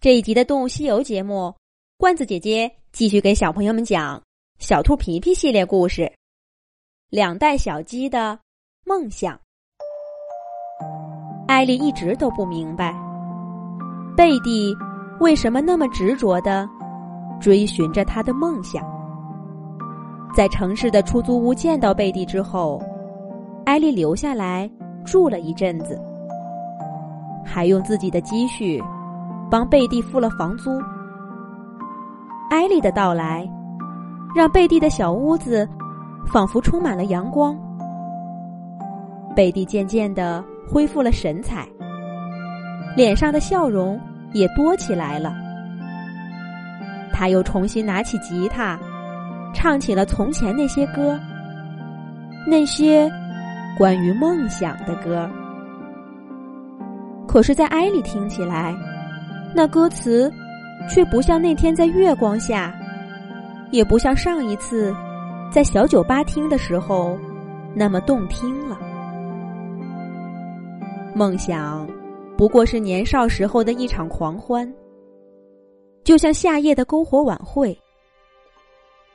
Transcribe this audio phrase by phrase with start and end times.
[0.00, 1.52] 这一集的《动物西游》节目，
[1.96, 4.16] 罐子姐姐继续给小朋友们讲
[4.60, 6.02] 《小兔皮皮》系列故事，
[7.10, 8.38] 《两代小鸡的
[8.86, 9.34] 梦想》。
[11.48, 12.94] 艾丽一直都不明白，
[14.16, 14.72] 贝蒂
[15.18, 16.68] 为什么那么执着的
[17.40, 18.86] 追寻着他的梦想。
[20.32, 22.80] 在城市的出租屋见到贝蒂之后，
[23.64, 24.70] 艾丽留下来
[25.04, 26.00] 住了一阵子，
[27.44, 28.80] 还用自己的积蓄。
[29.50, 30.70] 帮贝蒂付了房租。
[32.50, 33.48] 艾丽的到来，
[34.34, 35.68] 让贝蒂的小屋子
[36.26, 37.56] 仿佛充满了阳光。
[39.36, 41.66] 贝蒂渐渐的恢复了神采，
[42.96, 44.00] 脸上的笑容
[44.32, 45.32] 也多起来了。
[47.12, 48.78] 他又重新拿起吉他，
[49.54, 51.18] 唱起了从前那些歌，
[52.46, 53.10] 那些
[53.76, 55.28] 关于梦想的歌。
[57.26, 58.74] 可是，在艾丽听起来，
[59.58, 60.32] 那歌词，
[60.88, 62.72] 却不像那天在月光下，
[63.72, 64.94] 也不像上一次
[65.50, 67.18] 在小酒吧听的时候
[67.74, 68.78] 那么动听了。
[71.12, 71.84] 梦想
[72.36, 74.72] 不过是年少时候的一场狂欢，
[76.04, 77.76] 就像夏夜的篝火晚会，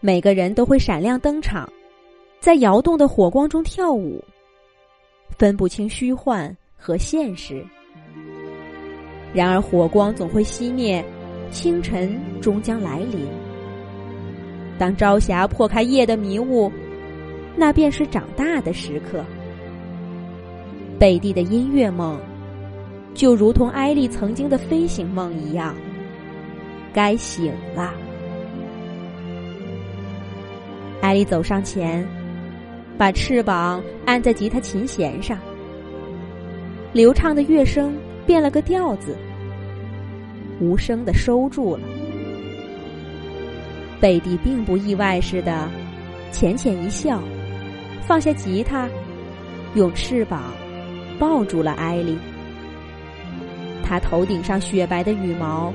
[0.00, 1.66] 每个人都会闪亮登场，
[2.40, 4.22] 在摇动的火光中跳舞，
[5.38, 7.64] 分不清虚幻和现实。
[9.32, 11.04] 然而，火光总会熄灭，
[11.50, 13.26] 清晨终将来临。
[14.78, 16.70] 当朝霞破开夜的迷雾，
[17.56, 19.24] 那便是长大的时刻。
[20.98, 22.18] 贝蒂的音乐梦，
[23.14, 25.74] 就如同艾丽曾经的飞行梦一样，
[26.92, 27.92] 该醒了。
[31.02, 32.06] 艾丽走上前，
[32.96, 35.38] 把翅膀按在吉他琴弦上，
[36.92, 37.94] 流畅的乐声
[38.26, 39.16] 变了个调子。
[40.60, 41.82] 无声的收住了。
[44.00, 45.68] 贝蒂并不意外似的，
[46.32, 47.22] 浅浅一笑，
[48.02, 48.88] 放下吉他，
[49.74, 50.52] 用翅膀
[51.18, 52.18] 抱住了艾丽。
[53.82, 55.72] 他头顶上雪白的羽毛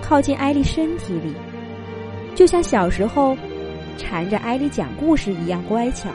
[0.00, 1.32] 靠近艾丽身体里，
[2.34, 3.36] 就像小时候
[3.98, 6.08] 缠着艾丽讲故事一样乖巧。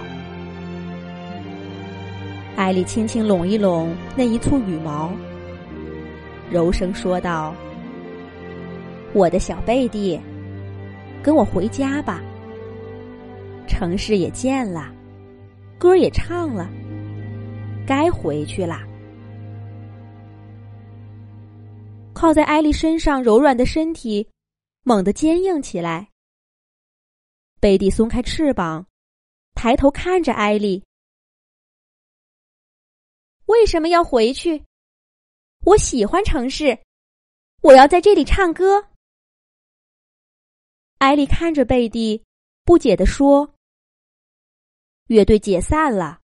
[2.56, 5.12] 艾丽轻轻拢一拢那一簇羽毛，
[6.52, 7.56] 柔声说道。
[9.14, 10.20] 我的小贝蒂，
[11.24, 12.22] 跟我回家吧。
[13.68, 14.94] 城市也见了，
[15.78, 16.70] 歌也唱了，
[17.88, 18.86] 该回去啦。
[22.14, 24.28] 靠在艾丽身上柔软的身体
[24.84, 26.10] 猛地坚硬起来。
[27.60, 28.86] 贝蒂松开翅膀，
[29.54, 30.84] 抬头看着艾丽。
[33.46, 34.64] 为什么要回去？
[35.66, 36.80] 我喜欢城市，
[37.62, 38.88] 我要在这里唱歌。
[40.98, 42.24] 艾丽看着贝蒂，
[42.64, 43.54] 不解的说
[45.08, 46.22] ：“乐队解散了，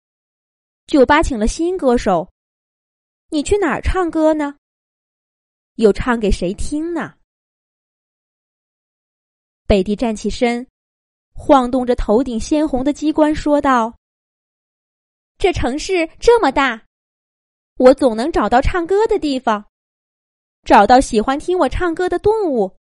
[0.87, 2.33] 酒吧请了新歌手，
[3.29, 4.57] 你去哪儿唱歌呢？
[5.75, 7.17] 又唱给谁听呢？”
[9.69, 10.67] 贝蒂站起身，
[11.35, 13.99] 晃动着头顶鲜红的机关，说道
[15.37, 16.88] ：“这城市这么大，
[17.79, 19.65] 我总能找到唱歌的地方，
[20.65, 22.77] 找到喜欢听我唱歌的动物。”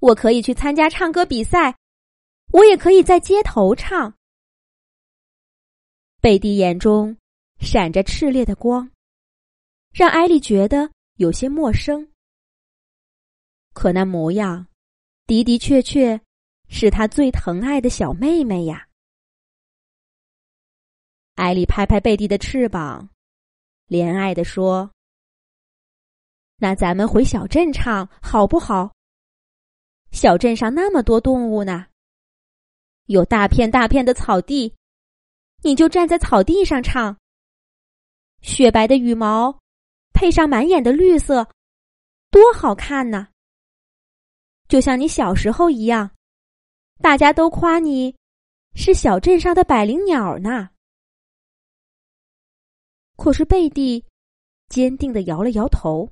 [0.00, 1.76] 我可以去参加唱歌比赛，
[2.52, 4.16] 我也可以在街头唱。
[6.22, 7.16] 贝蒂眼中
[7.58, 8.90] 闪着炽烈的光，
[9.92, 12.10] 让艾丽觉得有些陌生。
[13.74, 14.66] 可那模样，
[15.26, 16.18] 的的确确
[16.68, 18.86] 是她最疼爱的小妹妹呀。
[21.34, 23.10] 艾丽拍拍贝蒂的翅膀，
[23.90, 24.88] 怜爱地说
[26.58, 28.94] ：“那咱们回小镇唱好不好？”
[30.12, 31.86] 小镇上那么多动物呢，
[33.06, 34.72] 有大片大片的草地，
[35.64, 37.18] 你就站在草地上唱。
[38.42, 39.58] 雪白的羽毛，
[40.12, 41.50] 配上满眼的绿色，
[42.30, 43.26] 多好看呢！
[44.68, 46.12] 就像你小时候一样，
[47.02, 48.14] 大家都夸你
[48.76, 50.70] 是小镇上的百灵鸟呢。
[53.20, 54.02] 可是贝蒂
[54.70, 56.10] 坚定的摇了摇头，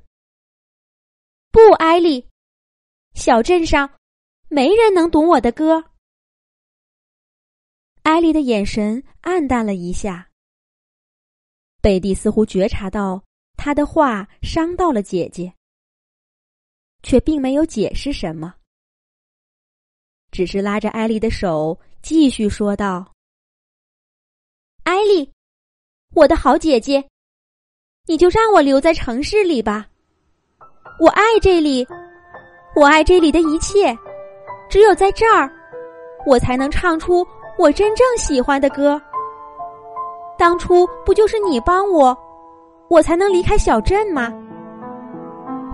[1.50, 2.28] 不，艾丽。
[3.14, 3.98] 小镇上，
[4.48, 5.82] 没人能懂我的歌。
[8.02, 10.30] 艾丽的眼神暗淡了一下。
[11.80, 13.24] 贝蒂似乎觉察到
[13.56, 15.54] 他的话伤到了姐姐，
[17.02, 18.54] 却并没有解释什么，
[20.30, 23.14] 只是拉着艾丽的手继续说道
[24.84, 25.32] ：“艾丽，
[26.18, 27.04] 我的好姐姐，
[28.08, 29.86] 你就让我留在城市里吧。”
[30.98, 31.86] 我爱这里，
[32.74, 33.96] 我爱这里的一切。
[34.68, 35.48] 只有在这儿，
[36.26, 37.24] 我才能唱出
[37.56, 39.00] 我真正喜欢的歌。
[40.36, 42.18] 当初不就是你帮我，
[42.88, 44.32] 我才能离开小镇吗？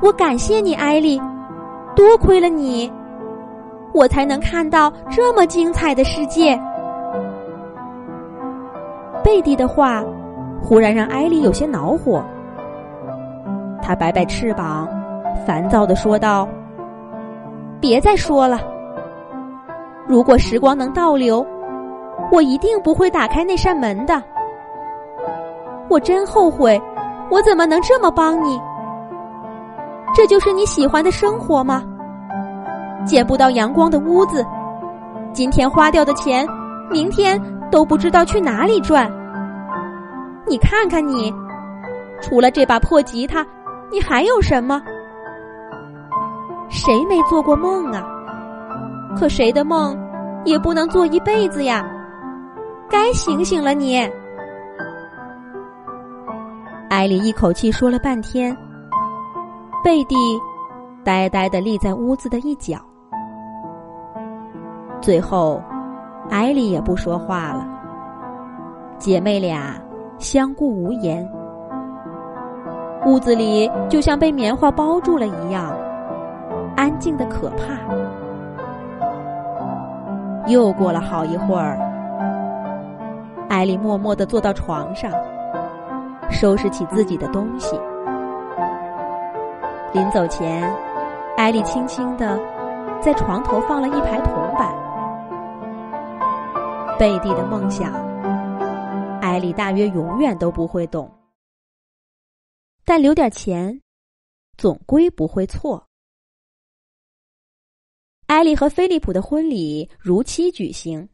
[0.02, 1.18] 我感谢你，艾丽，
[1.96, 2.92] 多亏了你，
[3.94, 6.54] 我才能看到这么精彩的世界。
[9.24, 10.04] 贝蒂的话
[10.64, 12.24] 忽然让艾丽有些恼火，
[13.82, 14.88] 他摆摆翅膀，
[15.46, 16.48] 烦躁的说道
[17.80, 18.58] ：“别再说了。
[20.06, 21.46] 如果时光能倒流，
[22.32, 24.22] 我一定不会打开那扇门的。
[25.88, 26.80] 我真后悔，
[27.30, 28.58] 我怎么能这么帮你？”
[30.16, 31.84] 这就是你喜欢的生活吗？
[33.04, 34.42] 见不到阳光的屋子，
[35.32, 36.48] 今天花掉的钱，
[36.90, 37.38] 明天
[37.70, 39.10] 都不知道去哪里赚。
[40.46, 41.32] 你看看你，
[42.20, 43.46] 除了这把破吉他，
[43.90, 44.82] 你还有什么？
[46.68, 48.04] 谁没做过梦啊？
[49.16, 49.96] 可谁的梦
[50.44, 51.88] 也不能做一辈子呀！
[52.90, 53.98] 该醒醒了你！
[56.90, 58.56] 艾丽一口气说了半天。
[59.82, 60.16] 贝蒂
[61.04, 62.78] 呆呆的立在屋子的一角，
[65.00, 65.62] 最后，
[66.30, 67.66] 艾莉也不说话了。
[68.98, 69.74] 姐妹俩
[70.24, 71.30] 相顾无言，
[73.04, 75.70] 屋子里就像被棉花包住了一样，
[76.74, 77.74] 安静的可怕。
[80.46, 81.78] 又过了好一会儿，
[83.50, 85.10] 艾莉默默的坐到床上，
[86.30, 87.78] 收拾起自己的东西。
[89.92, 90.74] 临走前，
[91.36, 92.40] 艾丽轻轻的
[92.98, 94.72] 在床头放了一排铜板。
[96.98, 97.92] 贝蒂的梦想，
[99.44, 101.12] 艾丽大约永远都不会懂，
[102.82, 103.78] 但留点钱，
[104.56, 105.86] 总归不会错。
[108.24, 111.06] 艾丽和菲利普的婚礼如期举行，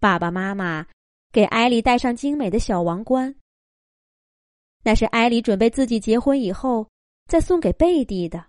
[0.00, 0.84] 爸爸妈妈
[1.30, 3.32] 给艾丽戴上精美的小王冠，
[4.82, 6.88] 那是艾丽准备自己结婚以后。
[7.26, 8.44] 再送给贝蒂的。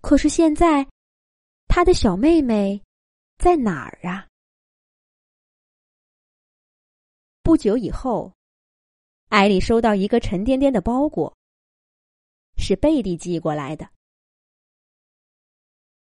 [0.00, 0.84] 可是现在，
[1.68, 2.82] 他的小妹妹
[3.38, 4.26] 在哪儿啊？
[7.46, 8.32] 不久以后，
[9.28, 11.32] 艾丽收到一个沉甸甸的包裹，
[12.56, 13.88] 是贝蒂寄过来的。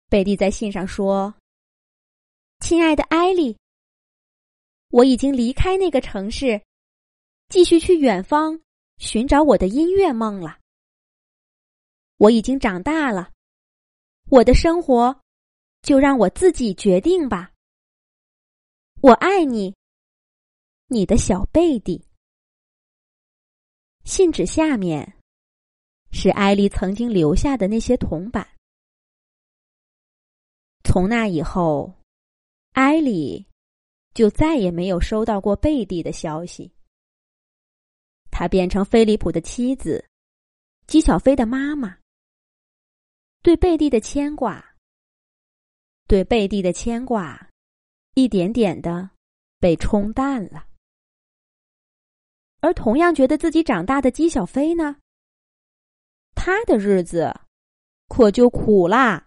[0.09, 1.35] 贝蒂在信上说
[2.61, 3.55] ：“亲爱的艾丽，
[4.89, 6.59] 我已经离开那个城市，
[7.49, 8.59] 继续去远方
[8.97, 10.57] 寻找我的音乐梦了。”
[12.17, 13.31] 我已经长大了，
[14.31, 15.21] 我的生活
[15.83, 17.51] 就让我自己决定吧。
[18.99, 19.75] 我爱你，
[20.87, 22.05] 你的小贝蒂。
[24.03, 25.17] 信纸下面
[26.11, 28.47] 是艾丽曾经留下的那些铜板。
[30.83, 31.91] 从那以后，
[32.73, 33.47] 艾丽
[34.13, 36.71] 就再也没有收到过贝蒂的消息。
[38.29, 40.07] 她变成菲利普的妻子，
[40.85, 41.97] 姬小飞的妈妈。
[43.41, 44.75] 对贝蒂的牵挂，
[46.07, 47.49] 对贝蒂的牵挂，
[48.13, 49.09] 一点点的
[49.59, 50.67] 被冲淡了。
[52.65, 54.95] 而同样觉得自己长大的姬小飞呢，
[56.33, 57.31] 他的日子
[58.07, 59.23] 可就苦啦。